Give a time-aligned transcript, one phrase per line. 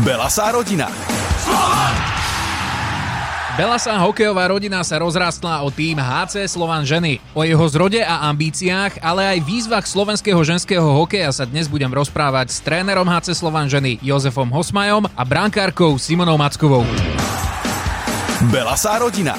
[0.00, 0.88] Belasá rodina.
[3.52, 7.20] Belasá hokejová rodina sa rozrastla o tým HC Slovan ženy.
[7.36, 12.48] O jeho zrode a ambíciách, ale aj výzvach slovenského ženského hokeja sa dnes budem rozprávať
[12.48, 16.88] s trénerom HC Slovan ženy Jozefom Hosmajom a brankárkou Simonou Mackovou.
[18.48, 19.36] Belasá rodina.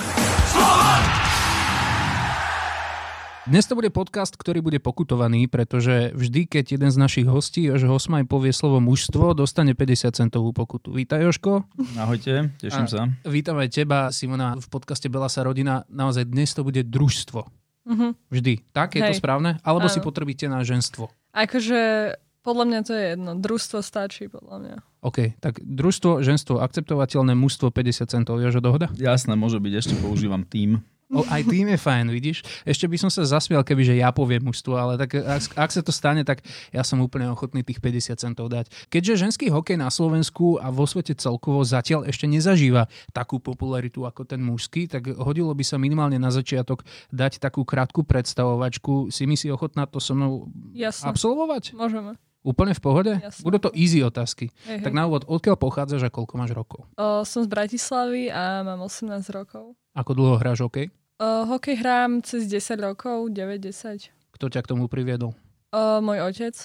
[3.50, 7.90] Dnes to bude podcast, ktorý bude pokutovaný, pretože vždy, keď jeden z našich hostí, Jožo
[7.90, 10.94] Hosmaj, povie slovo mužstvo, dostane 50 centovú pokutu.
[10.94, 11.66] Vítaj, Joško.
[11.98, 13.02] Ahojte, teším A sa.
[13.26, 15.90] Vítam aj teba, Simona, v podcaste Bela sa rodina.
[15.90, 17.42] Naozaj dnes to bude družstvo.
[17.90, 18.14] Mhm.
[18.30, 18.54] Vždy.
[18.78, 19.26] Tak, je to Hej.
[19.26, 19.58] správne?
[19.66, 20.06] Alebo si Áno.
[20.06, 21.10] potrebíte na ženstvo?
[21.34, 22.14] Akože
[22.46, 23.32] podľa mňa to je jedno.
[23.42, 24.76] Družstvo stačí, podľa mňa.
[25.02, 28.38] OK, tak družstvo, ženstvo, akceptovateľné mužstvo 50 centov.
[28.38, 28.94] Jožo, dohoda?
[28.94, 30.86] Jasné, môže byť, ešte používam tým.
[31.12, 32.38] O, aj tým je fajn, vidíš?
[32.64, 35.84] Ešte by som sa zasmial, keby že ja poviem mužstvo, ale tak ak, ak sa
[35.84, 36.40] to stane, tak
[36.72, 38.72] ja som úplne ochotný tých 50 centov dať.
[38.88, 44.24] Keďže ženský hokej na Slovensku a vo svete celkovo zatiaľ ešte nezažíva takú popularitu ako
[44.24, 49.12] ten mužský, tak hodilo by sa minimálne na začiatok dať takú krátku predstavovačku.
[49.12, 51.12] Si mi si ochotná to so mnou Jasné.
[51.12, 51.76] absolvovať?
[51.76, 52.16] Môžeme.
[52.42, 53.12] Úplne v pohode?
[53.22, 53.44] Jasné.
[53.46, 54.50] Budú to easy otázky.
[54.66, 56.90] Hej, Tak na úvod, odkiaľ pochádzaš a koľko máš rokov?
[56.98, 59.78] O, som z Bratislavy a mám 18 rokov.
[59.94, 60.90] Ako dlho hráš hokej?
[61.22, 64.10] O, hokej hrám cez 10 rokov, 9-10.
[64.34, 65.38] Kto ťa k tomu priviedol?
[65.70, 66.58] O, môj otec.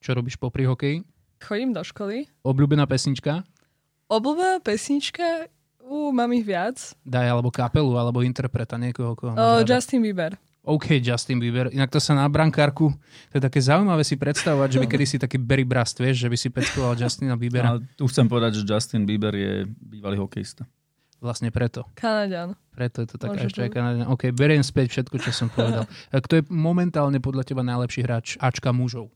[0.00, 1.04] Čo robíš popri hokeji?
[1.44, 2.24] Chodím do školy.
[2.40, 3.44] Obľúbená pesnička?
[4.08, 5.52] Obľúbená pesnička,
[5.84, 6.96] ú, mám ich viac.
[7.04, 9.60] Daj alebo kapelu, alebo interpreta niekoho, koho rada.
[9.68, 10.40] Justin Bieber.
[10.64, 11.68] OK, Justin Bieber.
[11.68, 12.96] Inak to sa na brankárku,
[13.28, 16.32] to je také zaujímavé si predstavovať, že by kedy si taký Barry Brast, vieš, že
[16.32, 17.76] by si peckoval Justina Biebera.
[17.76, 20.64] A tu chcem povedať, že Justin Bieber je bývalý hokejista.
[21.20, 21.88] Vlastne preto.
[21.96, 22.54] Kanadian.
[22.76, 23.76] Preto je to taká Môže ešte aj byť.
[23.76, 24.06] Kanadian.
[24.12, 25.88] OK, beriem späť všetko, čo som povedal.
[26.26, 29.08] Kto je momentálne podľa teba najlepší hráč Ačka mužov?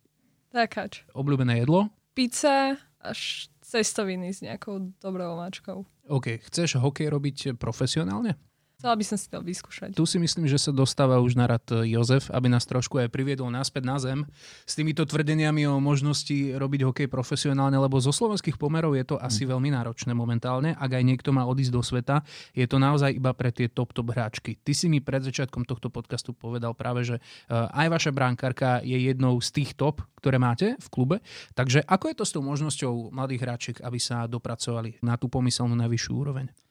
[0.51, 1.05] Takáč.
[1.12, 1.92] Obľúbené jedlo?
[2.17, 5.87] Pizza až cestoviny s nejakou dobrou mačkou.
[6.11, 8.35] OK, chceš hokej robiť profesionálne?
[8.81, 9.92] Chcela by som si to vyskúšať.
[9.92, 13.13] Tu si myslím, že sa dostáva už na rad e, Jozef, aby nás trošku aj
[13.13, 14.24] priviedol naspäť na zem
[14.64, 19.45] s týmito tvrdeniami o možnosti robiť hokej profesionálne, lebo zo slovenských pomerov je to asi
[19.45, 20.73] veľmi náročné momentálne.
[20.80, 22.24] Ak aj niekto má odísť do sveta,
[22.57, 24.57] je to naozaj iba pre tie top-top hráčky.
[24.57, 28.97] Ty si mi pred začiatkom tohto podcastu povedal práve, že e, aj vaša brankárka je
[28.97, 31.17] jednou z tých top, ktoré máte v klube.
[31.52, 35.77] Takže ako je to s tou možnosťou mladých hráčiek, aby sa dopracovali na tú pomyselnú
[35.77, 36.70] najvyššiu úroveň?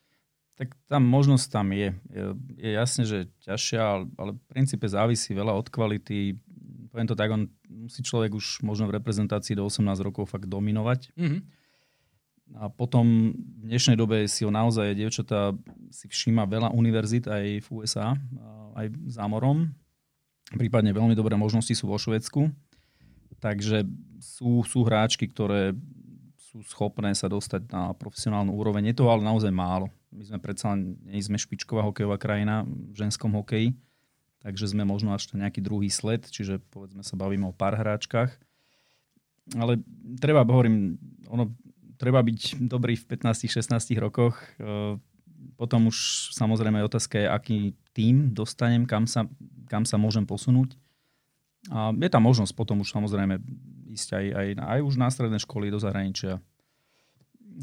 [0.60, 1.96] Tak tá možnosť tam je.
[2.12, 2.24] Je,
[2.60, 6.36] je jasne, že ťažšia, ale- ale v princípe závisí veľa od kvality.
[6.92, 11.16] Poviem to tak, on musí človek už možno v reprezentácii do 18 rokov fakt dominovať.
[11.16, 11.40] Mhm.
[12.60, 13.30] A potom
[13.62, 15.54] v dnešnej dobe si ho naozaj dievčatá
[15.94, 18.18] si všíma veľa univerzít aj v USA,
[18.74, 19.70] aj za morom.
[20.58, 22.50] Prípadne veľmi dobré možnosti sú vo Švedsku.
[23.38, 23.86] Takže
[24.18, 25.78] sú, sú hráčky, ktoré
[26.50, 28.90] sú schopné sa dostať na profesionálnu úroveň.
[28.90, 29.94] Je to ale naozaj málo.
[30.10, 33.78] My sme predsa nie sme špičková hokejová krajina v ženskom hokeji,
[34.42, 38.34] takže sme možno až na nejaký druhý sled, čiže povedzme sa bavíme o pár hráčkach.
[39.54, 39.82] Ale
[40.18, 40.98] treba, hovorím,
[41.30, 41.54] ono,
[42.02, 44.38] treba byť dobrý v 15-16 rokoch.
[44.58, 44.98] E,
[45.56, 47.58] Potom už samozrejme otázka je, aký
[47.96, 49.28] tým dostanem, kam sa,
[49.68, 50.76] kam sa môžem posunúť.
[51.68, 53.40] A je tam možnosť potom už samozrejme
[53.90, 56.38] ísť aj, aj, aj už na stredné školy do zahraničia.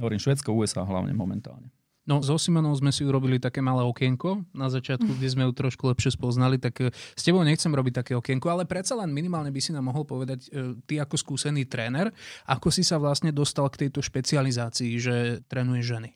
[0.03, 1.71] Hovorím Švedsko, USA hlavne momentálne.
[2.07, 5.91] No, so Simonou sme si urobili také malé okienko na začiatku, kde sme ju trošku
[5.91, 9.59] lepšie spoznali, tak e, s tebou nechcem robiť také okienko, ale predsa len minimálne by
[9.59, 12.15] si nám mohol povedať, e, ty ako skúsený tréner,
[12.47, 16.11] ako si sa vlastne dostal k tejto špecializácii, že trénuješ ženy.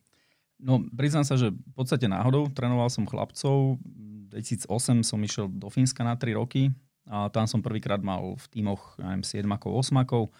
[0.63, 3.83] No, priznám sa, že v podstate náhodou trénoval som chlapcov.
[3.83, 6.71] V 2008 som išiel do Fínska na 3 roky
[7.11, 10.31] a tam som prvýkrát mal v tímoch ja neviem, 7 8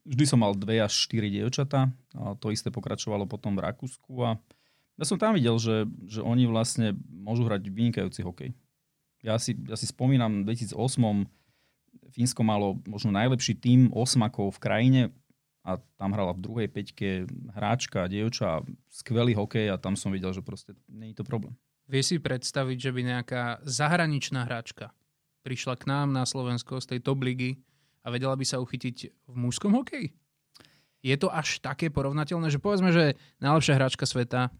[0.00, 4.36] Vždy som mal 2 až 4 dievčatá a to isté pokračovalo potom v Rakúsku a
[5.00, 8.52] ja som tam videl, že, že oni vlastne môžu hrať vynikajúci hokej.
[9.24, 11.24] Ja si, ja si spomínam, v 2008
[12.12, 15.02] Fínsko malo možno najlepší tím osmakov v krajine
[15.64, 20.44] a tam hrala v druhej peťke hráčka, dievča, skvelý hokej a tam som videl, že
[20.44, 21.56] proste nie je to problém.
[21.88, 24.92] Vieš si predstaviť, že by nejaká zahraničná hráčka
[25.42, 27.60] prišla k nám na Slovensko z tej top ligy
[28.04, 28.96] a vedela by sa uchytiť
[29.28, 30.12] v mužskom hokeji?
[31.00, 34.52] Je to až také porovnateľné, že povedzme, že najlepšia hráčka sveta,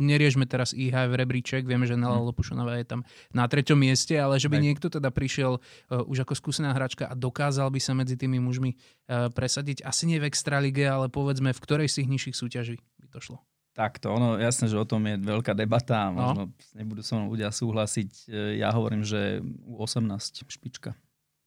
[0.00, 3.00] neriežme teraz IHF rebríček, vieme, že Nela Lopušanová je tam
[3.36, 4.64] na treťom mieste, ale že by Hej.
[4.64, 8.74] niekto teda prišiel uh, už ako skúsená hráčka a dokázal by sa medzi tými mužmi
[8.74, 13.08] uh, presadiť, asi nie v Extralige, ale povedzme v ktorej z tých nižších súťaží by
[13.12, 13.38] to šlo.
[13.80, 16.20] Takto, ono, jasné, že o tom je veľká debata No.
[16.20, 16.42] možno
[16.76, 18.10] nebudú so mnou ľudia súhlasiť.
[18.28, 20.92] E, Ja hovorím, že u 18 špička.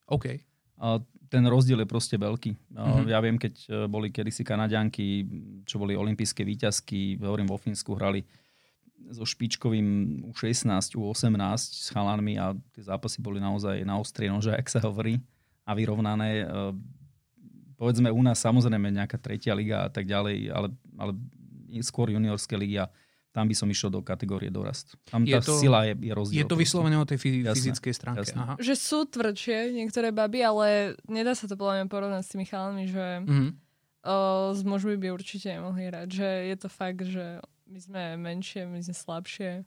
[0.10, 0.42] OK.
[0.82, 0.98] A
[1.30, 2.74] ten rozdiel je proste veľký.
[2.74, 3.06] Mhm.
[3.06, 5.30] Ja viem, keď e, boli kedysi Kanadianky,
[5.70, 8.26] čo boli olympijské výťazky, hovorím vo Fínsku, hrali
[9.14, 14.66] so špičkovým U16, U18 s chalanmi a tie zápasy boli naozaj na ostrie nože, ak
[14.66, 15.22] sa hovorí,
[15.70, 16.50] a vyrovnané.
[16.50, 16.74] E,
[17.74, 21.12] Povedzme u nás samozrejme nejaká tretia liga a tak ďalej, ale, ale
[21.80, 22.92] skôr juniorské ligy a
[23.32, 24.94] tam by som išiel do kategórie dorast.
[25.08, 26.38] Tam Je tá to- sila je, je rozdiel.
[26.38, 28.22] Je to vyslovene o tej fy- Jasné, fyzickej stránke.
[28.22, 28.38] jasné.
[28.38, 28.54] Aha.
[28.58, 30.68] Že sú tvrdšie niektoré baby, ale
[31.08, 33.48] nedá sa to podľa mňa porovnať s tými chalami, že Mhm.
[34.04, 34.16] o,
[34.52, 36.08] s mužmi by určite nemohli hrať.
[36.12, 37.26] Že je to fakt, že
[37.66, 39.66] my sme menšie, my sme slabšie.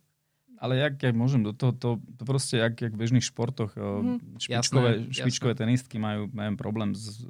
[0.56, 4.38] Ale jak, jak môžem do toho, to, to proste jak, jak v bežných športoch, mm,
[4.38, 7.26] špičkové, Jasné, špičkové tenistky majú, majú problém s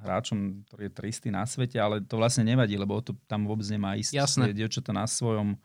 [0.00, 3.94] hráčom, ktorý je tristý na svete, ale to vlastne nevadí, lebo to tam vôbec nemá
[3.94, 4.16] ísť.
[4.16, 4.56] Jasné.
[4.56, 5.60] Dievčatá na svojom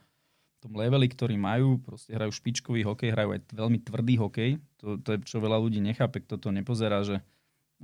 [0.66, 4.52] tom leveli, ktorý majú, proste hrajú špičkový hokej, hrajú aj veľmi tvrdý hokej.
[4.82, 7.22] To, to je, čo veľa ľudí nechápe, kto to nepozerá, že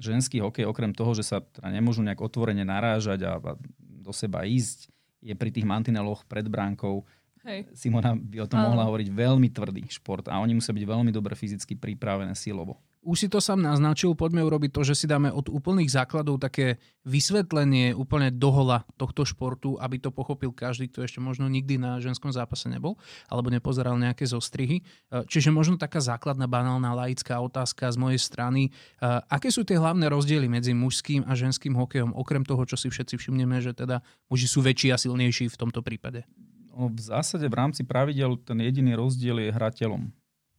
[0.02, 4.50] ženský hokej, okrem toho, že sa teda nemôžu nejak otvorene narážať a, a do seba
[4.50, 4.90] ísť,
[5.22, 7.06] je pri tých mantineloch pred bránkou.
[7.46, 7.70] Hej.
[7.78, 8.74] Simona by o tom Áno.
[8.74, 12.82] mohla hovoriť veľmi tvrdý šport a oni musia byť veľmi dobre fyzicky pripravené silovo.
[13.02, 16.78] Už si to sám naznačil, poďme urobiť to, že si dáme od úplných základov také
[17.02, 22.30] vysvetlenie úplne dohola tohto športu, aby to pochopil každý, kto ešte možno nikdy na ženskom
[22.30, 24.86] zápase nebol, alebo nepozeral nejaké zostrihy.
[25.10, 28.70] E, Čiže možno taká základná, banálna, laická otázka z mojej strany.
[28.70, 32.94] E, Aké sú tie hlavné rozdiely medzi mužským a ženským hokejom, okrem toho, čo si
[32.94, 36.22] všetci všimneme, že teda muži sú väčší a silnejší v tomto prípade?
[36.70, 39.74] No, v zásade v rámci pravidel ten jediný rozdiel je hra.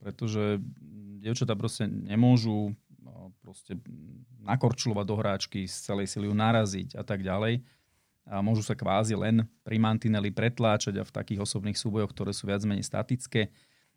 [0.02, 0.58] Pretože
[1.22, 3.78] dievčatá proste nemôžu no, proste
[4.42, 7.62] nakorčulovať do hráčky, z celej sily ju naraziť a tak ďalej.
[8.22, 12.46] A môžu sa kvázi len pri mantineli pretláčať a v takých osobných súbojoch, ktoré sú
[12.46, 13.50] viac menej statické,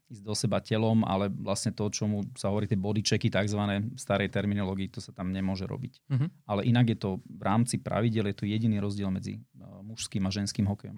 [0.05, 3.57] ísť do seba telom, ale vlastne to, čomu sa hovorí tie bodychecky, tzv.
[3.97, 6.05] starej terminológii, to sa tam nemôže robiť.
[6.13, 6.27] Mhm.
[6.45, 10.31] Ale inak je to v rámci pravidel, je to jediný rozdiel medzi uh, mužským a
[10.33, 10.97] ženským hokejom.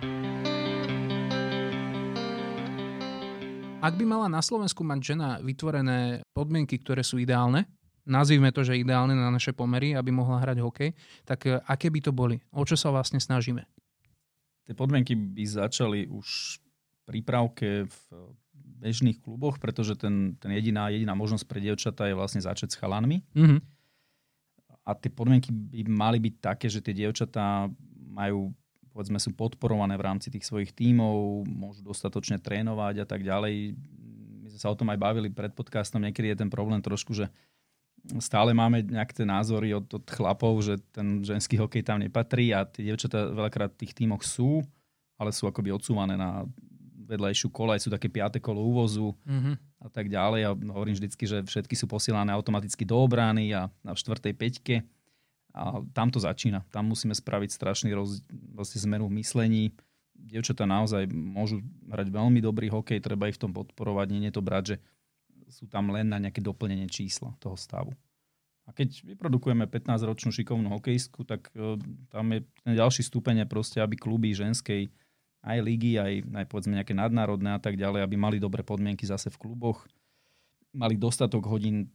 [3.77, 7.69] Ak by mala na Slovensku mať žena vytvorené podmienky, ktoré sú ideálne,
[8.09, 10.89] nazvime to, že ideálne na naše pomery, aby mohla hrať hokej,
[11.21, 12.41] tak e, aké by to boli?
[12.49, 13.69] O čo sa vlastne snažíme?
[14.65, 16.57] Tie podmienky by začali už
[17.05, 17.99] prípravke v
[18.81, 23.21] bežných kluboch, pretože ten, ten jediná, jediná možnosť pre dievčatá je vlastne začať s chalanmi.
[23.37, 23.61] Mhm.
[24.89, 27.69] A tie podmienky by mali byť také, že tie dievčatá
[28.09, 28.57] majú
[28.97, 33.77] povedzme sú podporované v rámci tých svojich tímov, môžu dostatočne trénovať a tak ďalej.
[34.41, 37.29] My sme sa o tom aj bavili pred podcastom, niekedy je ten problém trošku, že
[38.17, 42.65] stále máme nejaké tie názory od, od chlapov, že ten ženský hokej tam nepatrí a
[42.65, 44.65] tie dievčatá veľakrát v tých tímoch sú,
[45.21, 46.49] ale sú akoby odsúvané na
[47.07, 49.61] vedľajšiu kolaj, sú také piaté kolo úvozu Mhm.
[49.77, 50.41] a tak ďalej.
[50.41, 54.75] A hovorím vždycky, že všetky sú posielané automaticky do obrany a na štvrtej peťke.
[55.57, 56.61] A tam to začína.
[56.69, 58.21] Tam musíme spraviť strašný roz,
[58.53, 59.63] vlastne zmenu v myslení.
[60.13, 64.45] Dievčatá naozaj môžu hrať veľmi dobrý hokej, treba ich v tom podporovať, nie je to
[64.45, 64.77] brať, že
[65.49, 67.93] sú tam len na nejaké doplnenie čísla toho stavu.
[68.67, 71.79] A keď vyprodukujeme 15-ročnú šikovnú hokejistku, tak e,
[72.11, 74.91] tam je ten ďalší stupeň proste, aby kluby ženskej
[75.47, 79.31] aj ligy, aj, aj povedzme nejaké nadnárodné a tak ďalej, aby mali dobré podmienky zase
[79.31, 79.87] v kluboch,
[80.75, 81.87] mali dostatok hodín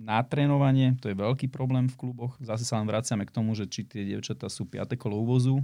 [0.00, 2.40] na trénovanie, to je veľký problém v kluboch.
[2.40, 4.96] Zase sa len vraciame k tomu, že či tie dievčatá sú 5.
[4.96, 5.60] kolo úvozu,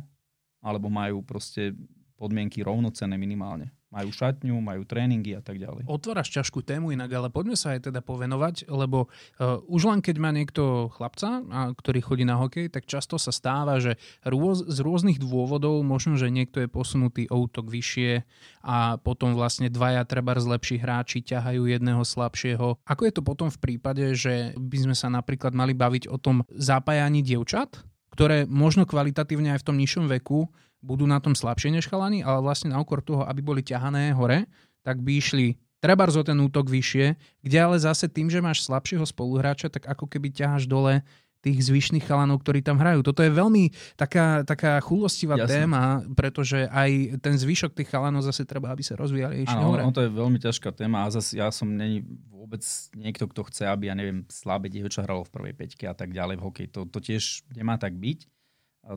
[0.60, 1.72] alebo majú proste
[2.20, 3.72] podmienky rovnocenné minimálne.
[3.96, 5.88] Majú šatňu, majú tréningy a tak ďalej.
[5.88, 10.16] Otváraš ťažkú tému inak, ale poďme sa aj teda povenovať, lebo uh, už len keď
[10.20, 14.78] má niekto chlapca, a, ktorý chodí na hokej, tak často sa stáva, že rôz, z
[14.84, 18.22] rôznych dôvodov, možno, že niekto je posunutý o útok vyššie
[18.62, 22.76] a potom vlastne dvaja treba lepší hráči ťahajú jedného slabšieho.
[22.84, 26.44] Ako je to potom v prípade, že by sme sa napríklad mali baviť o tom
[26.52, 27.80] zapájaní dievčat,
[28.12, 30.52] ktoré možno kvalitatívne aj v tom nižšom veku
[30.84, 34.46] budú na tom slabšie než chalani, ale vlastne na úkor toho, aby boli ťahané hore,
[34.86, 39.04] tak by išli trebárs o ten útok vyššie, kde ale zase tým, že máš slabšieho
[39.04, 41.04] spoluhráča, tak ako keby ťaháš dole
[41.46, 43.06] tých zvyšných chalanov, ktorí tam hrajú.
[43.06, 45.62] Toto je veľmi taká, taká chulostivá Jasne.
[45.62, 49.86] téma, pretože aj ten zvyšok tých chalanov zase treba, aby sa rozvíjali Áno, hore.
[49.86, 52.66] ono to je veľmi ťažká téma a zase ja som není vôbec
[52.98, 56.36] niekto, kto chce, aby, ja neviem, slabé dievča hralo v prvej peťke a tak ďalej
[56.38, 56.68] v hokeji.
[56.74, 58.26] To, to tiež nemá tak byť.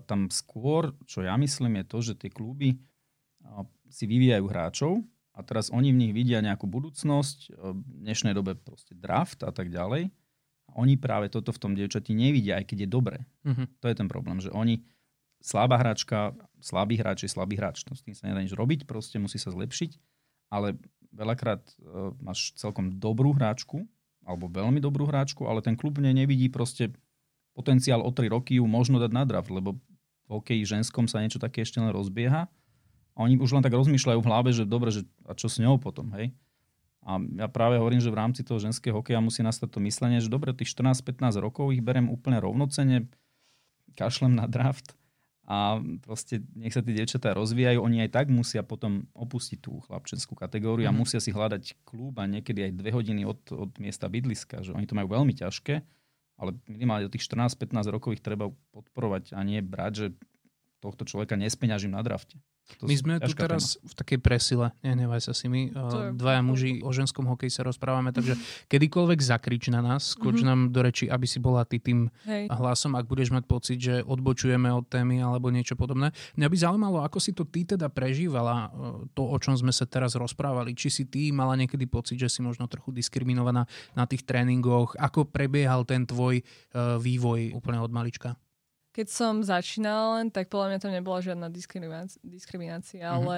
[0.05, 2.77] Tam skôr, čo ja myslím, je to, že tie kluby
[3.89, 4.93] si vyvíjajú hráčov
[5.33, 9.73] a teraz oni v nich vidia nejakú budúcnosť, v dnešnej dobe proste draft a tak
[9.73, 10.13] ďalej.
[10.69, 13.17] A oni práve toto v tom dievčati nevidia, aj keď je dobré.
[13.41, 13.81] Mhm.
[13.81, 14.85] To je ten problém, že oni,
[15.41, 17.81] slabá hráčka, slabý hráč je slabý hráč.
[17.89, 19.97] To s tým sa nedá nič robiť, proste musí sa zlepšiť.
[20.53, 20.77] Ale
[21.09, 23.89] veľakrát uh, máš celkom dobrú hráčku,
[24.27, 26.93] alebo veľmi dobrú hráčku, ale ten klub v nej nevidí proste
[27.53, 29.77] potenciál o 3 roky ju možno dať na draft, lebo
[30.27, 32.45] v hokeji ženskom sa niečo také ešte len rozbieha.
[33.13, 35.81] A oni už len tak rozmýšľajú v hlave, že dobre, že a čo s ňou
[35.81, 36.31] potom, hej?
[37.03, 40.29] A ja práve hovorím, že v rámci toho ženského hokeja musí nastať to myslenie, že
[40.29, 43.09] dobre, tých 14-15 rokov ich berem úplne rovnocene,
[43.97, 44.99] kašlem na draft
[45.49, 50.37] a proste nech sa tie dievčatá rozvíjajú, oni aj tak musia potom opustiť tú chlapčenskú
[50.37, 50.99] kategóriu a mhm.
[51.01, 54.85] musia si hľadať klub a niekedy aj dve hodiny od, od miesta bydliska, že oni
[54.85, 55.81] to majú veľmi ťažké,
[56.39, 60.07] ale minimálne do tých 14-15 rokov ich treba podporovať a nie brať, že
[60.79, 62.39] tohto človeka nespeňažím na drafte.
[62.77, 63.89] To my sme tu teraz téma.
[63.89, 65.73] v takej presile, nehnevaj sa si my,
[66.13, 68.37] dvaja muži o ženskom hokeji sa rozprávame, takže
[68.69, 70.47] kedykoľvek zakrič na nás, skoč mm-hmm.
[70.47, 72.47] nám do reči, aby si bola ty tým Hej.
[72.53, 76.13] hlasom, ak budeš mať pocit, že odbočujeme od témy alebo niečo podobné.
[76.37, 79.89] Mňa by zaujímalo, ako si to ty teda prežívala, e, to, o čom sme sa
[79.89, 80.77] teraz rozprávali.
[80.77, 83.65] Či si ty mala niekedy pocit, že si možno trochu diskriminovaná
[83.97, 86.43] na tých tréningoch, ako prebiehal ten tvoj e,
[86.99, 88.37] vývoj úplne od malička?
[88.99, 93.15] Keď som začínala len, tak podľa mňa tam nebola žiadna diskriminácia, diskriminácia mm-hmm.
[93.15, 93.37] ale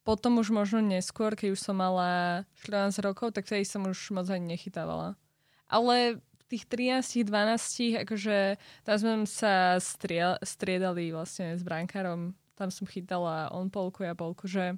[0.00, 4.32] potom už možno neskôr, keď už som mala 14 rokov, tak vtedy som už moc
[4.32, 5.20] ani nechytávala.
[5.68, 8.56] Ale v tých 13, 12, akože
[8.88, 12.32] tam sme sa striel, striedali vlastne s brankárom.
[12.56, 14.72] Tam som chytala on polku, ja polku, že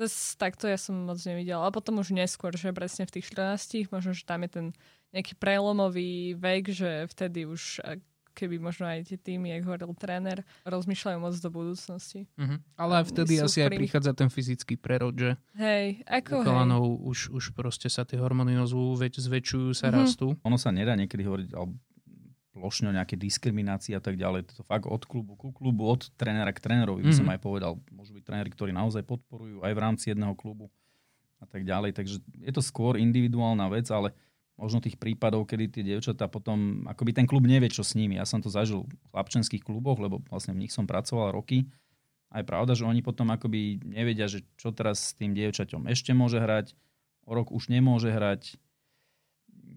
[0.00, 1.68] zase takto ja som moc nevidela.
[1.68, 4.66] A potom už neskôr, že presne v tých 14, možno, že tam je ten
[5.12, 7.84] nejaký prelomový vek, že vtedy už
[8.38, 12.30] keby možno aj tie týmy, jak hovoril tréner, rozmýšľajú moc do budúcnosti.
[12.38, 12.62] Uh-huh.
[12.78, 15.34] Ale aj vtedy asi aj prichádza ten fyzický prerod, že?
[15.58, 16.78] Hej, ako hej.
[17.02, 20.06] už, už proste sa tie hormóny ozvú, veď zväčšujú sa, uh-huh.
[20.06, 20.26] rastú.
[20.46, 21.74] Ono sa nedá niekedy hovoriť, alebo
[22.58, 24.50] plošne o nejaké diskriminácii a tak ďalej.
[24.58, 27.38] To fakt od klubu ku klubu, od trénera k trénerovi by som mm-hmm.
[27.38, 27.72] aj povedal.
[27.94, 30.66] Môžu byť tréneri, ktorí naozaj podporujú aj v rámci jedného klubu
[31.38, 31.94] a tak ďalej.
[31.94, 34.10] Takže je to skôr individuálna vec, ale
[34.58, 38.18] možno tých prípadov, kedy tie dievčatá potom, akoby ten klub nevie, čo s nimi.
[38.18, 41.70] Ja som to zažil v chlapčenských kluboch, lebo vlastne v nich som pracoval roky.
[42.28, 46.12] A je pravda, že oni potom akoby nevedia, že čo teraz s tým dievčaťom ešte
[46.12, 46.74] môže hrať,
[47.24, 48.58] o rok už nemôže hrať.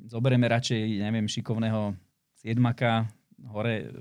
[0.09, 1.95] Zoberieme radšej, neviem, šikovného
[2.41, 3.07] siedmaka
[3.53, 3.93] hore.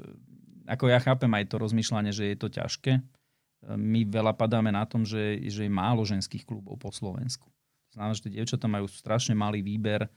[0.67, 2.99] Ako ja chápem aj to rozmýšľanie, že je to ťažké.
[3.69, 7.53] My veľa padáme na tom, že, že je málo ženských klubov po Slovensku.
[7.93, 10.09] Znamená, že tie dievčatá majú strašne malý výber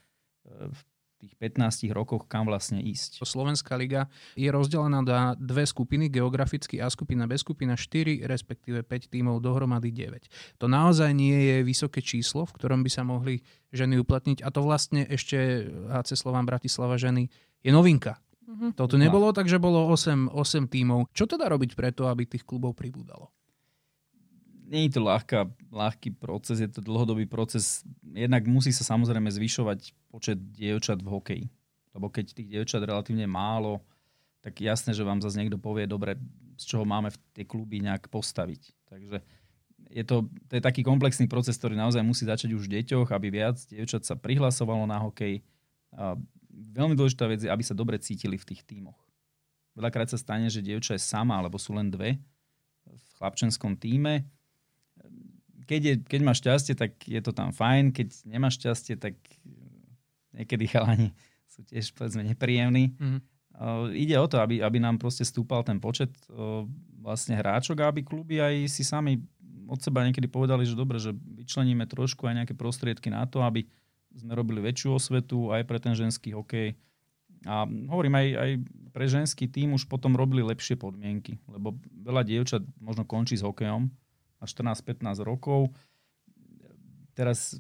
[0.48, 0.80] v
[1.24, 3.24] tých 15 rokoch, kam vlastne ísť.
[3.24, 9.08] Slovenská liga je rozdelená na dve skupiny, geograficky A skupina B skupina 4, respektíve 5
[9.08, 10.60] tímov dohromady 9.
[10.60, 13.40] To naozaj nie je vysoké číslo, v ktorom by sa mohli
[13.72, 17.32] ženy uplatniť a to vlastne ešte HC Slován Bratislava ženy
[17.64, 18.20] je novinka.
[18.44, 18.76] Mm-hmm.
[18.76, 21.08] Toto nebolo, takže bolo 8, 8 tímov.
[21.16, 23.32] Čo teda robiť preto, aby tých klubov pribúdalo?
[24.74, 27.86] Nie je to ľahká, ľahký proces, je to dlhodobý proces.
[28.02, 31.46] Jednak musí sa samozrejme zvyšovať počet dievčat v hokeji.
[31.94, 33.86] Lebo keď tých dievčat relatívne málo,
[34.42, 36.18] tak jasné, že vám zase niekto povie, dobre,
[36.58, 38.74] z čoho máme v tie kluby nejak postaviť.
[38.90, 39.18] Takže
[39.94, 43.30] je to, to je taký komplexný proces, ktorý naozaj musí začať už v deťoch, aby
[43.30, 45.46] viac dievčat sa prihlasovalo na hokej.
[45.94, 46.18] A
[46.50, 48.98] veľmi dôležitá vec je, aby sa dobre cítili v tých tímoch.
[49.78, 52.18] Veľakrát sa stane, že dievča je sama, alebo sú len dve
[52.90, 54.28] v chlapčenskom týme
[55.66, 59.16] keď, je, keď máš šťastie, tak je to tam fajn, keď nemáš šťastie, tak
[60.36, 61.16] niekedy chalani
[61.48, 62.98] sú tiež povedzme nepríjemní.
[62.98, 63.22] Mm-hmm.
[63.54, 66.66] Uh, ide o to, aby, aby nám proste stúpal ten počet uh,
[66.98, 69.22] vlastne hráčok a aby kluby aj si sami
[69.70, 73.64] od seba niekedy povedali, že dobre, že vyčleníme trošku aj nejaké prostriedky na to, aby
[74.14, 76.74] sme robili väčšiu osvetu aj pre ten ženský hokej.
[77.44, 78.52] A hovorím, aj, aj
[78.96, 83.92] pre ženský tým už potom robili lepšie podmienky, lebo veľa dievčat možno končí s hokejom,
[84.44, 85.72] a 14-15 rokov.
[87.16, 87.56] Teraz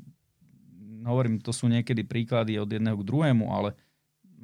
[1.07, 3.79] hovorím, to sú niekedy príklady od jedného k druhému, ale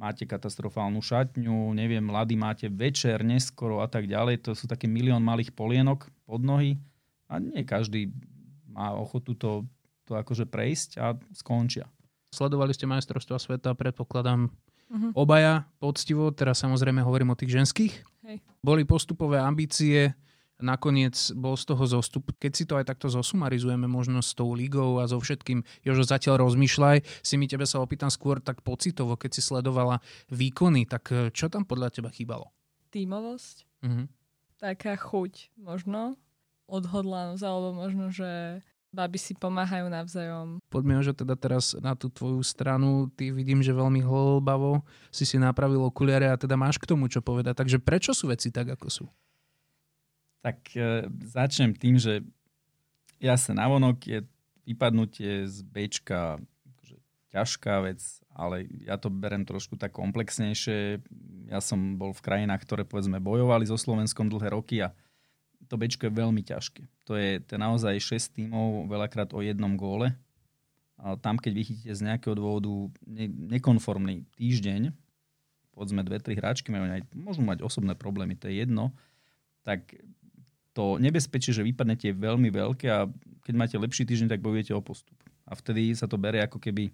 [0.00, 4.48] máte katastrofálnu šatňu, neviem, mladý máte večer, neskoro a tak ďalej.
[4.48, 6.80] To sú také milión malých polienok pod nohy
[7.28, 8.08] a nie každý
[8.72, 9.68] má ochotu to,
[10.08, 11.84] to akože prejsť a skončia.
[12.32, 15.10] Sledovali ste majstrovstva sveta, predpokladám, uh-huh.
[15.18, 17.94] obaja poctivo, teraz samozrejme hovorím o tých ženských.
[18.24, 18.38] Hej.
[18.62, 20.14] Boli postupové ambície,
[20.62, 22.30] nakoniec bol z toho zostup.
[22.38, 26.46] Keď si to aj takto zosumarizujeme možno s tou ligou a so všetkým, Jožo, zatiaľ
[26.46, 29.98] rozmýšľaj, si mi tebe sa opýtam skôr tak pocitovo, keď si sledovala
[30.30, 32.52] výkony, tak eh, čo tam podľa teba chýbalo?
[32.94, 33.56] Tímovosť.
[33.86, 34.06] Uh-huh.
[34.60, 36.20] Taká chuť možno,
[36.68, 40.58] odhodlanosť, alebo možno, že baby si pomáhajú navzájom.
[40.66, 43.08] Poďme že teda teraz na tú tvoju stranu.
[43.14, 44.82] Ty vidím, že veľmi hlbavo
[45.14, 47.54] si si napravil okuliare a teda máš k tomu čo povedať.
[47.56, 49.04] Takže prečo sú veci tak, ako sú?
[50.40, 52.24] Tak e, začnem tým, že
[53.20, 54.18] jasne navonok je
[54.64, 56.96] vypadnutie z Bčka akože
[57.32, 58.00] ťažká vec,
[58.32, 61.04] ale ja to berem trošku tak komplexnejšie.
[61.52, 64.96] Ja som bol v krajinách, ktoré povedzme bojovali so Slovenskom dlhé roky a
[65.68, 66.82] to bečko je veľmi ťažké.
[67.06, 70.16] To je, to je naozaj 6 tímov, veľakrát o jednom góle.
[71.00, 72.68] A tam, keď vychytíte z nejakého dôvodu
[73.06, 74.92] ne, nekonformný týždeň,
[75.72, 78.92] povedzme dve, tri hráčky majú aj, môžu mať osobné problémy, to je jedno,
[79.64, 79.96] tak
[80.80, 83.04] to nebezpečie, že vypadnete je veľmi veľké a
[83.44, 85.20] keď máte lepší týždeň, tak bojujete o postup.
[85.44, 86.88] A vtedy sa to bere ako keby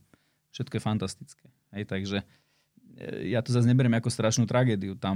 [0.51, 1.47] všetko je fantastické.
[1.71, 2.19] Hej, takže
[2.99, 4.99] e, ja to zase neberiem ako strašnú tragédiu.
[4.99, 5.15] Tam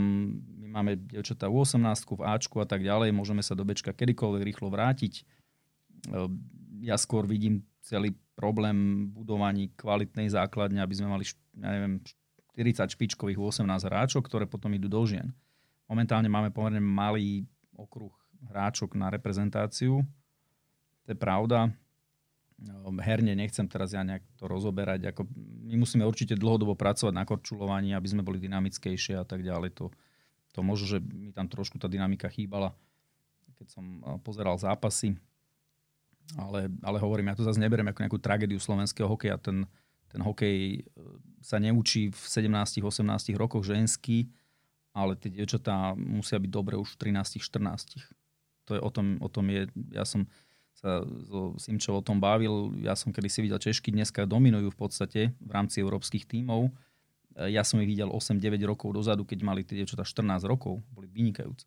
[0.62, 1.82] my máme dievčatá u 18
[2.14, 5.14] v Ačku a tak ďalej, môžeme sa do Bčka kedykoľvek rýchlo vrátiť.
[5.18, 5.22] E,
[6.86, 11.26] ja skôr vidím celý problém budovaní kvalitnej základne, aby sme mali,
[11.58, 11.98] ja neviem,
[12.54, 15.34] 40 špičkových 18 hráčov, ktoré potom idú do žien.
[15.90, 20.00] Momentálne máme pomerne malý okruh hráčok na reprezentáciu.
[21.04, 21.68] To je pravda.
[22.60, 25.12] No, herne nechcem teraz ja nejak to rozoberať.
[25.12, 25.24] Ako
[25.64, 29.72] my musíme určite dlhodobo pracovať na korčulovaní, aby sme boli dynamickejšie a tak ďalej.
[29.80, 29.88] To,
[30.52, 32.76] to možno, že mi tam trošku tá dynamika chýbala,
[33.56, 33.84] keď som
[34.20, 35.16] pozeral zápasy.
[36.36, 39.40] Ale, ale hovorím, ja to zase neberiem ako nejakú tragédiu slovenského hokeja.
[39.40, 39.64] Ten,
[40.12, 41.00] ten hokej e,
[41.40, 42.84] sa neučí v 17-18
[43.40, 44.28] rokoch ženský,
[44.92, 48.19] ale tie dievčatá musia byť dobre už v 13-14.
[48.70, 50.30] To je o tom, o tom je, ja som
[50.78, 52.70] sa so Simčov o tom bavil.
[52.78, 56.70] Ja som kedy si videl Češky, dneska dominujú v podstate v rámci európskych tímov.
[57.34, 60.78] E, ja som ich videl 8-9 rokov dozadu, keď mali tie dievčatá 14 rokov.
[60.94, 61.66] Boli vynikajúce.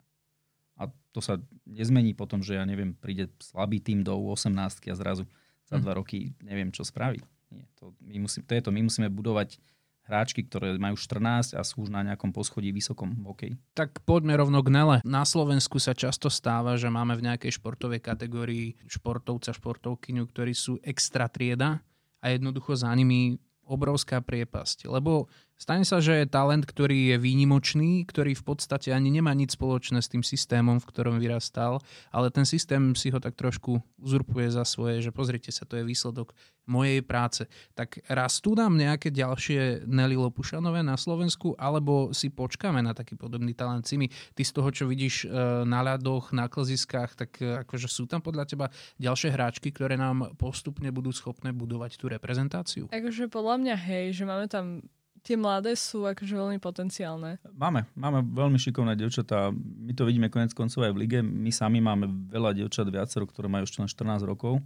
[0.80, 4.56] A to sa nezmení potom, že ja neviem, príde slabý tým do 18
[4.90, 5.28] a zrazu
[5.68, 5.82] za hm.
[5.84, 7.20] dva roky neviem, čo spraví.
[7.54, 9.62] Nie, to, my musí, to je to, my musíme budovať
[10.04, 13.54] hráčky, ktoré majú 14 a sú už na nejakom poschodí vysokom v hokeji.
[13.76, 14.98] Tak poďme rovno k Nele.
[15.08, 20.80] Na Slovensku sa často stáva, že máme v nejakej športovej kategórii športovca, športovkyňu, ktorí sú
[20.84, 21.80] extra trieda
[22.20, 24.92] a jednoducho za nimi obrovská priepasť.
[24.92, 25.32] Lebo
[25.64, 30.04] Stane sa, že je talent, ktorý je výnimočný, ktorý v podstate ani nemá nič spoločné
[30.04, 31.80] s tým systémom, v ktorom vyrastal,
[32.12, 35.88] ale ten systém si ho tak trošku uzurpuje za svoje, že pozrite sa, to je
[35.88, 36.36] výsledok
[36.68, 37.48] mojej práce.
[37.80, 43.56] Tak rastú nám nejaké ďalšie Nelly Lopušanové na Slovensku, alebo si počkáme na taký podobný
[43.56, 44.12] talent Cimi?
[44.36, 48.20] Ty z toho, čo vidíš e, na ľadoch, na klziskách, tak e, akože sú tam
[48.20, 48.68] podľa teba
[49.00, 52.92] ďalšie hráčky, ktoré nám postupne budú schopné budovať tú reprezentáciu?
[52.92, 54.84] Takže podľa mňa hej, že máme tam
[55.24, 57.40] tie mladé sú akože veľmi potenciálne.
[57.56, 59.50] Máme, máme veľmi šikovné devčatá.
[59.56, 61.20] My to vidíme konec koncov aj v lige.
[61.24, 64.60] My sami máme veľa devčat viacero, ktoré majú ešte len 14 rokov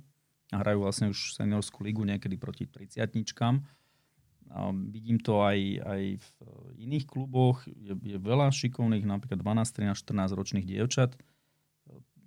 [0.50, 3.06] a hrajú vlastne už seniorskú ligu niekedy proti 30
[4.48, 6.30] a vidím to aj, aj v
[6.80, 7.68] iných kluboch.
[7.68, 11.20] Je, je veľa šikovných, napríklad 12, 13, 14 ročných dievčat.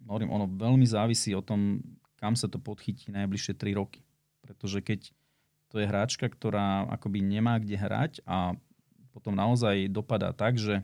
[0.04, 1.80] Hovorím, ono veľmi závisí o tom,
[2.20, 4.04] kam sa to podchytí najbližšie 3 roky.
[4.44, 5.16] Pretože keď
[5.70, 8.58] to je hráčka, ktorá akoby nemá kde hrať a
[9.14, 10.82] potom naozaj dopadá tak, že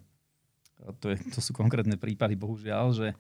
[1.03, 3.17] to, je, to sú konkrétne prípady, bohužiaľ, že e,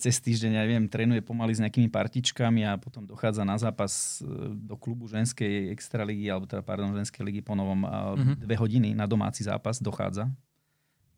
[0.00, 4.54] cez týždeň, ja neviem, trénuje pomaly s nejakými partičkami a potom dochádza na zápas e,
[4.54, 8.40] do klubu ženskej extraligy, alebo teda, pardon, ženskej ligy po novom mm-hmm.
[8.40, 10.30] dve hodiny na domáci zápas dochádza,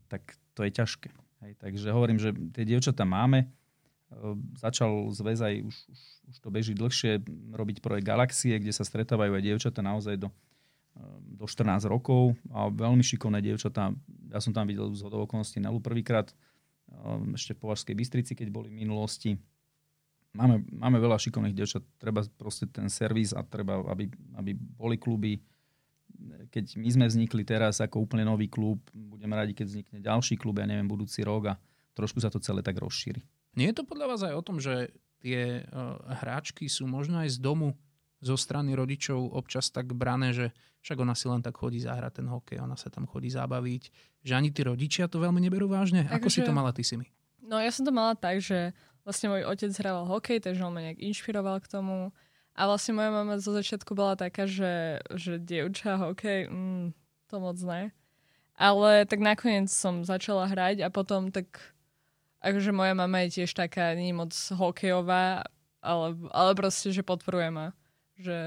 [0.08, 1.10] tak to je ťažké.
[1.42, 3.50] Hej, takže hovorím, že tie dievčatá máme,
[4.58, 6.00] začal zväz aj, už, už,
[6.32, 7.22] už to beží dlhšie,
[7.52, 10.28] robiť projekt Galaxie, kde sa stretávajú aj dievčatá naozaj do,
[10.96, 13.90] ehm, do 14 rokov a veľmi šikovné dievčatá.
[14.30, 18.68] Ja som tam videl z okolností Nelu prvýkrát, ehm, ešte v Považskej Bystrici, keď boli
[18.70, 19.30] v minulosti.
[20.32, 24.08] Máme, máme veľa šikovných dievčat, treba proste ten servis a treba, aby,
[24.40, 25.36] aby boli kluby.
[26.48, 30.56] Keď my sme vznikli teraz ako úplne nový klub, budeme radi, keď vznikne ďalší klub,
[30.56, 31.54] ja neviem, budúci rok a
[31.92, 33.20] trošku sa to celé tak rozšíri.
[33.56, 37.36] Nie je to podľa vás aj o tom, že tie uh, hráčky sú možno aj
[37.36, 37.78] z domu
[38.22, 42.26] zo strany rodičov občas tak brané, že však ona si len tak chodí zahrať ten
[42.30, 43.82] hokej, ona sa tam chodí zabaviť,
[44.22, 46.06] že ani tí rodičia to veľmi neberú vážne.
[46.06, 47.10] Tak, Ako si to mala ty si mi?
[47.42, 48.70] No ja som to mala tak, že
[49.02, 52.14] vlastne môj otec hral hokej, takže on ma nejak inšpiroval k tomu.
[52.54, 56.94] A vlastne moja mama zo začiatku bola taká, že, že dievča hokej, mm,
[57.26, 57.90] to moc ne.
[58.54, 61.48] Ale tak nakoniec som začala hrať a potom tak
[62.42, 65.46] akože moja mama je tiež taká nie moc hokejová,
[65.78, 67.70] ale, ale proste, že podporuje ma.
[68.18, 68.38] Že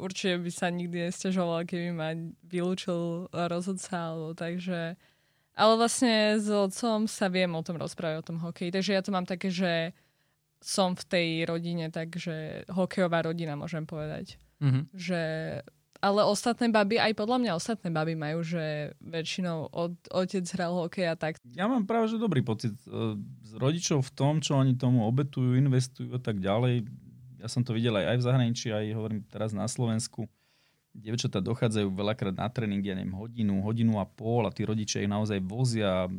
[0.00, 4.96] určite by sa nikdy nestiažovala, keby ma vylúčil rozhodca, alebo takže...
[5.52, 8.72] Ale vlastne s otcom sa viem o tom rozprávať, o tom hokeji.
[8.72, 9.92] Takže ja to mám také, že
[10.64, 14.40] som v tej rodine, takže hokejová rodina, môžem povedať.
[14.64, 14.84] Mm-hmm.
[14.96, 15.22] Že
[16.02, 21.06] ale ostatné baby, aj podľa mňa ostatné baby majú, že väčšinou od, otec hral hokej
[21.06, 21.38] a tak.
[21.54, 23.14] Ja mám práve, že dobrý pocit e,
[23.46, 26.90] z rodičov v tom, čo oni tomu obetujú, investujú a tak ďalej.
[27.38, 30.26] Ja som to videl aj, aj v zahraničí, aj hovorím teraz na Slovensku.
[30.90, 35.10] dievčatá dochádzajú veľakrát na tréning, ja neviem, hodinu, hodinu a pol a tí rodičia ich
[35.10, 36.10] naozaj vozia,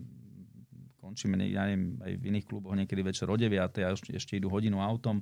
[1.03, 4.47] končíme, ja neviem, aj v iných kluboch niekedy večer o 9 a ešte, ešte idú
[4.47, 5.19] hodinu autom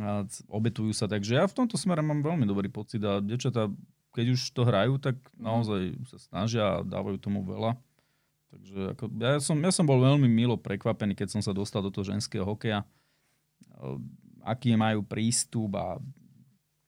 [0.00, 3.70] a obetujú sa, takže ja v tomto smere mám veľmi dobrý pocit a dievčatá,
[4.14, 5.42] keď už to hrajú, tak mhm.
[5.42, 7.78] naozaj sa snažia a dávajú tomu veľa.
[8.54, 11.90] Takže ako, ja, som, ja som bol veľmi milo prekvapený, keď som sa dostal do
[11.90, 12.86] toho ženského hokeja.
[14.46, 15.98] Aký majú prístup a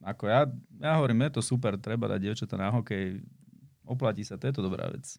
[0.07, 0.47] ako ja,
[0.79, 3.19] ja hovorím, je to super, treba dať dievčatá na hokej,
[3.83, 5.19] oplatí sa, to je to dobrá vec.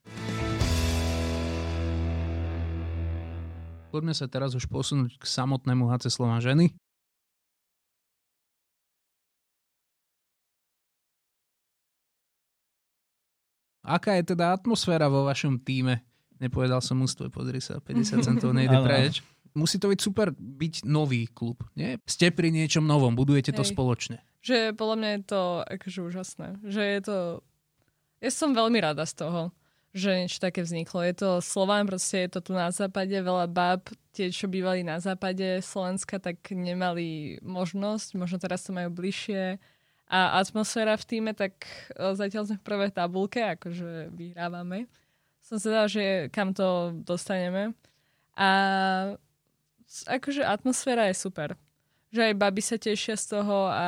[3.91, 6.71] Poďme sa teraz už posunúť k samotnému HC Slova ženy.
[13.87, 16.03] Aká je teda atmosféra vo vašom týme?
[16.43, 19.23] Nepovedal som ústve, pozri sa, 50 centov nejde preč.
[19.55, 21.97] Musí to byť super byť nový klub, nie?
[22.05, 23.73] Ste pri niečom novom, budujete to Hej.
[23.73, 24.17] spoločne.
[24.45, 26.47] Že podľa mňa je to akože úžasné.
[26.61, 27.17] Že je to...
[28.21, 29.49] Ja som veľmi rada z toho,
[29.97, 31.01] že niečo také vzniklo.
[31.01, 35.01] Je to Slován, proste je to tu na západe, veľa bab, tie, čo bývali na
[35.01, 39.57] západe Slovenska, tak nemali možnosť, možno teraz to majú bližšie.
[40.07, 44.87] A atmosféra v týme, tak zatiaľ sme v prvej tabulke, akože vyhrávame.
[45.43, 47.75] Som dala, že kam to dostaneme.
[48.39, 48.49] A
[50.07, 51.59] akože atmosféra je super
[52.11, 53.85] že aj baby sa tešia z toho a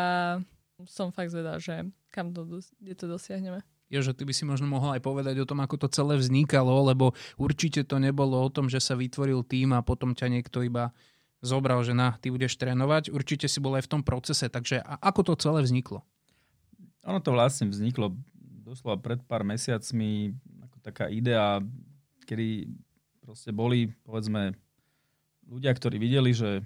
[0.88, 2.46] som fakt zvedá, že kam to,
[2.80, 3.64] kde to dosiahneme.
[3.90, 7.18] Jože, ty by si možno mohol aj povedať o tom, ako to celé vznikalo, lebo
[7.42, 10.94] určite to nebolo o tom, že sa vytvoril tým a potom ťa niekto iba
[11.40, 13.12] zobral, že na, ty budeš trénovať.
[13.12, 16.04] Určite si bol aj v tom procese, takže ako to celé vzniklo?
[17.08, 18.16] Ono to vlastne vzniklo
[18.64, 20.36] doslova pred pár mesiacmi
[20.68, 21.64] ako taká idea,
[22.28, 22.70] kedy
[23.24, 24.54] proste boli, povedzme,
[25.50, 26.62] ľudia, ktorí videli, že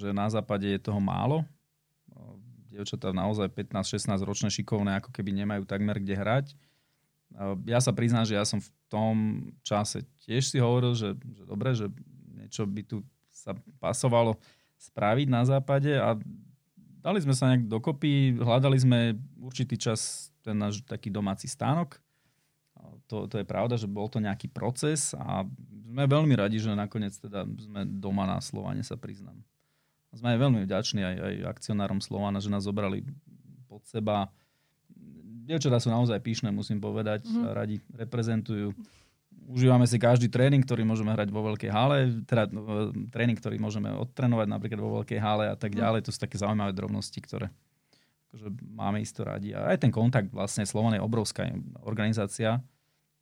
[0.00, 1.44] že na západe je toho málo.
[2.72, 6.46] Dievčatá naozaj 15-16 ročné šikovné, ako keby nemajú takmer kde hrať.
[7.68, 9.16] Ja sa priznám, že ja som v tom
[9.60, 11.92] čase tiež si hovoril, že, že dobre, že
[12.32, 13.04] niečo by tu
[13.40, 14.36] sa pasovalo
[14.76, 16.16] spraviť na západe a
[17.00, 18.98] dali sme sa nejak dokopy, hľadali sme
[19.40, 21.96] určitý čas ten náš taký domáci stánok.
[23.08, 25.44] To, to je pravda, že bol to nejaký proces a
[25.90, 29.36] sme veľmi radi, že nakoniec teda sme doma na Slovane sa priznám.
[30.14, 33.02] Sme aj veľmi vďační aj, aj akcionárom Slovana, že nás zobrali
[33.66, 34.30] pod seba.
[35.44, 37.26] Dievčatá sú naozaj píšne, musím povedať.
[37.26, 37.50] Mm-hmm.
[37.50, 38.70] Radi reprezentujú.
[39.50, 43.90] Užívame si každý tréning, ktorý môžeme hrať vo veľkej hale, teda no, tréning, ktorý môžeme
[43.90, 45.78] odtrenovať napríklad vo veľkej hale a tak mhm.
[45.82, 46.00] ďalej.
[46.06, 47.50] To sú také zaujímavé drobnosti, ktoré
[48.30, 49.50] akože máme isto radi.
[49.58, 51.50] A aj ten kontakt vlastne Slovan je obrovská
[51.82, 52.62] organizácia,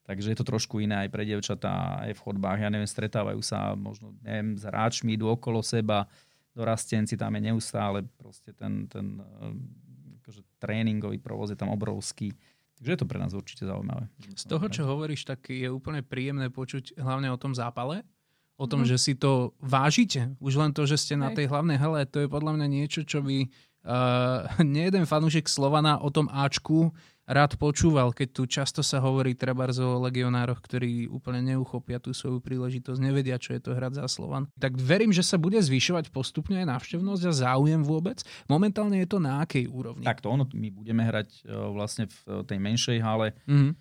[0.05, 2.61] takže je to trošku iné aj pre dievčatá, aj v chodbách.
[2.61, 6.05] Ja neviem, stretávajú sa možno neviem, s hráčmi, idú okolo seba,
[6.53, 12.37] dorastenci, tam je neustále proste ten, ten eh, akože tréningový provoz je tam obrovský.
[12.79, 14.07] Takže je to pre nás určite zaujímavé.
[14.39, 18.07] Z toho, čo hovoríš, tak je úplne príjemné počuť hlavne o tom zápale,
[18.55, 18.89] o tom, mm.
[18.95, 20.35] že si to vážite.
[20.39, 21.23] Už len to, že ste Hej.
[21.23, 25.99] na tej hlavnej hele, to je podľa mňa niečo, čo by uh, nejeden fanúšik Slovana
[25.99, 26.95] o tom Ačku
[27.29, 32.41] rád počúval, keď tu často sa hovorí treba o legionároch, ktorí úplne neuchopia tú svoju
[32.41, 34.49] príležitosť, nevedia, čo je to hrať za Slovan.
[34.57, 38.25] Tak verím, že sa bude zvyšovať postupne aj návštevnosť a záujem vôbec.
[38.49, 40.09] Momentálne je to na akej úrovni?
[40.09, 43.37] Tak to ono, my budeme hrať e, vlastne v e, tej menšej hale.
[43.45, 43.73] Mm-hmm.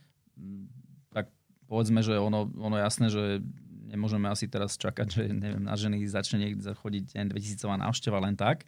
[1.15, 1.31] Tak
[1.71, 3.39] povedzme, že ono, ono jasné, že
[3.87, 8.67] nemôžeme asi teraz čakať, že neviem, na ženy začne niekde chodiť 2000 návšteva len tak.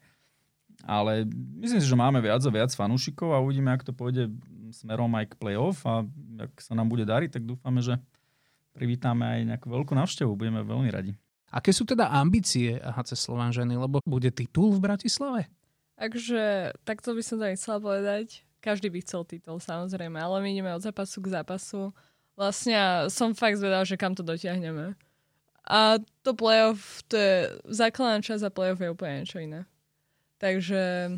[0.87, 1.27] Ale
[1.59, 4.31] myslím si, že máme viac a viac fanúšikov a uvidíme, ak to pôjde
[4.71, 6.05] smerom aj k play-off a
[6.39, 7.99] ak sa nám bude dariť, tak dúfame, že
[8.73, 10.31] privítame aj nejakú veľkú návštevu.
[10.39, 11.11] Budeme veľmi radi.
[11.49, 15.49] Aké sú teda ambície HC Slovan ženy, lebo bude titul v Bratislave?
[15.97, 18.45] Takže takto by som to chcela povedať.
[18.61, 21.91] Každý by chcel titul, samozrejme, ale my ideme od zápasu k zápasu.
[22.37, 24.95] Vlastne som fakt zvedal, že kam to dotiahneme.
[25.67, 27.33] A to playoff, to je
[27.67, 29.67] základná časť a playoff je úplne niečo iné.
[30.39, 31.13] Takže,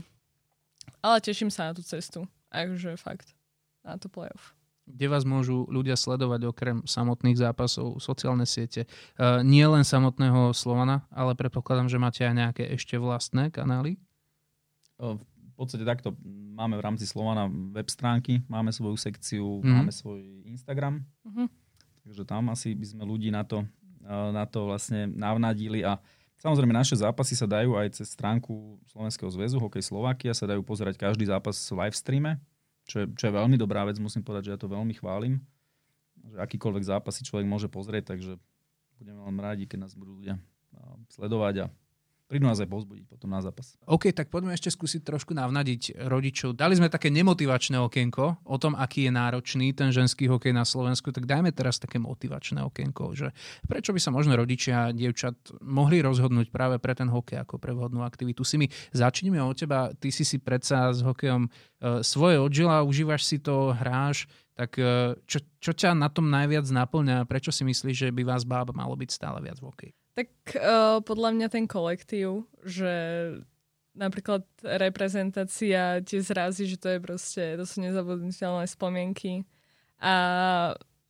[1.02, 2.26] ale teším sa na tú cestu.
[2.50, 3.38] Takže fakt
[3.82, 4.54] na to playoff.
[4.90, 8.90] Kde vás môžu ľudia sledovať okrem samotných zápasov, sociálne siete?
[9.16, 14.02] Uh, nie len samotného Slovana, ale predpokladám, že máte aj nejaké ešte vlastné kanály?
[15.02, 16.18] V podstate takto
[16.58, 19.74] máme v rámci Slovana web stránky, máme svoju sekciu, mm-hmm.
[19.74, 21.06] máme svoj Instagram.
[21.26, 21.48] Mm-hmm.
[22.06, 23.62] Takže tam asi by sme ľudí na to,
[24.06, 26.02] na to vlastne navnadili a
[26.42, 30.98] Samozrejme, naše zápasy sa dajú aj cez stránku Slovenského zväzu Hokej Slovakia, sa dajú pozerať
[30.98, 32.42] každý zápas v live streame
[32.92, 35.40] čo je, čo je veľmi dobrá vec, musím povedať, že ja to veľmi chválim.
[36.28, 38.36] Že akýkoľvek zápas si človek môže pozrieť, takže
[39.00, 40.36] budeme len rádi, keď nás budú ľudia
[41.08, 41.66] sledovať a
[42.32, 43.76] prídu nás aj pozbudiť potom na zápas.
[43.84, 46.56] OK, tak poďme ešte skúsiť trošku navnadiť rodičov.
[46.56, 51.12] Dali sme také nemotivačné okienko o tom, aký je náročný ten ženský hokej na Slovensku,
[51.12, 53.36] tak dajme teraz také motivačné okienko, že
[53.68, 58.08] prečo by sa možno rodičia dievčat mohli rozhodnúť práve pre ten hokej ako pre vhodnú
[58.08, 58.48] aktivitu.
[58.48, 61.50] Si mi začneme od teba, ty si si predsa s hokejom e,
[62.08, 67.28] svoje odžila, užívaš si to, hráš, tak e, čo, čo ťa na tom najviac naplňa?
[67.28, 69.94] Prečo si myslíš, že by vás bába malo byť stále viac v hokeji?
[70.12, 70.28] Tak
[70.60, 72.92] uh, podľa mňa ten kolektív, že
[73.96, 79.44] napríklad reprezentácia tie zrazy, že to je proste, to sú nezabudnutelné spomienky.
[80.00, 80.14] A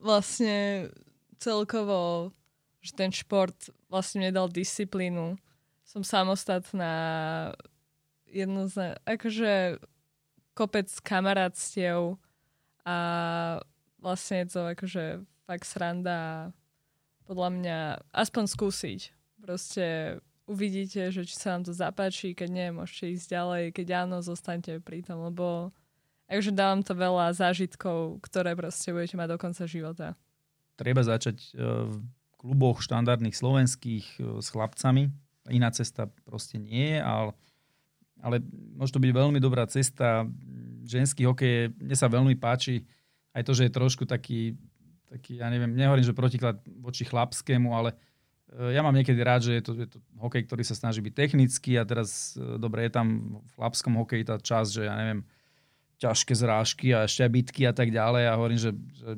[0.02, 0.90] vlastne
[1.38, 2.34] celkovo,
[2.82, 5.38] že ten šport vlastne mne dal disciplínu.
[5.86, 6.94] Som samostatná,
[8.30, 9.82] jednoznačne, akože
[10.56, 12.18] kopec kamarátstiev
[12.86, 12.98] a
[14.02, 15.06] vlastne je to akože
[15.46, 16.52] fakt sranda
[17.32, 17.78] podľa mňa
[18.12, 19.00] aspoň skúsiť.
[19.40, 20.20] Proste
[20.52, 24.84] uvidíte, že či sa vám to zapáči, keď nie, môžete ísť ďalej, keď áno, zostaňte
[24.84, 25.72] pri tom, lebo
[26.28, 30.20] takže dávam to veľa zážitkov, ktoré proste budete mať do konca života.
[30.76, 31.48] Treba začať e,
[31.88, 31.94] v
[32.36, 35.08] kluboch štandardných slovenských e, s chlapcami.
[35.48, 37.32] Iná cesta proste nie je, ale,
[38.20, 38.36] ale
[38.76, 40.28] môže to byť veľmi dobrá cesta.
[40.84, 42.84] Ženský hokej, mne sa veľmi páči
[43.32, 44.60] aj to, že je trošku taký
[45.12, 47.92] taký, ja neviem, nehovorím, že protiklad voči chlapskému, ale
[48.56, 51.14] e, ja mám niekedy rád, že je to, je to hokej, ktorý sa snaží byť
[51.14, 55.28] technický a teraz, e, dobre, je tam v chlapskom hokeji tá časť, že ja neviem,
[56.00, 59.10] ťažké zrážky a šťabitky a tak ďalej a hovorím, že, že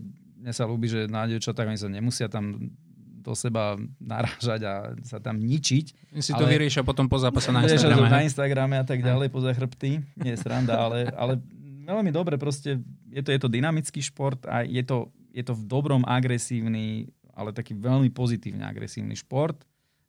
[0.44, 2.76] mne sa ľúbi, že na dievčatách oni sa nemusia tam
[3.24, 5.86] do seba narážať a sa tam ničiť.
[6.20, 8.12] Si to vyriešia potom po zápase na Instagrame.
[8.12, 10.04] Na Instagrame a tak ďalej, po zachrbty.
[10.20, 11.40] Nie je sranda, ale, ale
[11.88, 12.84] veľmi dobre proste.
[13.08, 17.50] Je to, je to dynamický šport a je to je to v dobrom agresívny, ale
[17.50, 19.58] taký veľmi pozitívne agresívny šport.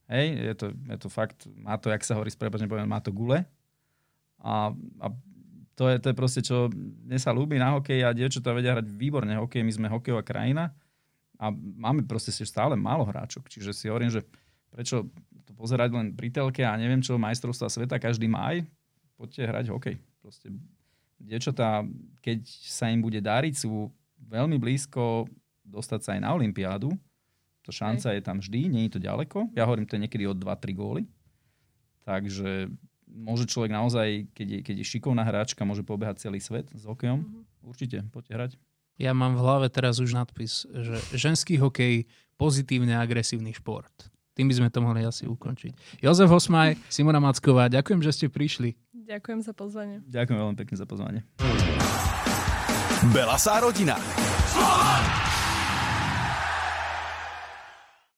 [0.04, 3.08] Hej, je to, je to fakt, má to, jak sa hovorí, sprepačne poviem, má to
[3.08, 3.40] gule.
[4.44, 4.68] A,
[5.00, 5.06] a
[5.72, 8.84] to, je, to je proste, čo mne sa ľúbi na hokej a dievčatá vedia hrať
[8.84, 10.76] výborne hokej, my sme hokejová krajina
[11.40, 13.48] a máme proste si stále málo hráčok.
[13.48, 14.22] Čiže si hovorím, že
[14.68, 15.08] prečo
[15.48, 18.60] to pozerať len pri telke a neviem čo, majstrovstva sveta každý maj,
[19.16, 19.96] poďte hrať hokej.
[20.20, 20.52] Proste
[21.16, 21.82] dievčatá,
[22.20, 23.88] keď sa im bude dáriť, sú
[24.28, 25.28] veľmi blízko
[25.64, 26.92] dostať sa aj na Olympiádu.
[27.64, 28.16] To šanca okay.
[28.20, 29.48] je tam vždy, nie je to ďaleko.
[29.56, 31.02] Ja hovorím, to je niekedy od 2-3 góly.
[32.04, 32.68] Takže
[33.08, 37.24] môže človek naozaj, keď je, keď je šikovná hráčka, môže pobehať celý svet s hokejom.
[37.24, 37.64] Mm-hmm.
[37.64, 38.52] Určite, poďte hrať.
[39.00, 42.06] Ja mám v hlave teraz už nadpis, že ženský hokej
[42.36, 44.12] pozitívne agresívny šport.
[44.34, 46.02] Tým by sme to mohli asi ukončiť.
[46.02, 48.74] Jozef Hosmaj, Simona Macková, ďakujem, že ste prišli.
[48.92, 50.02] Ďakujem za pozvanie.
[50.10, 51.20] Ďakujem veľmi pekne za pozvanie.
[53.12, 54.00] Belasá rodina.
[54.48, 55.23] Slovan!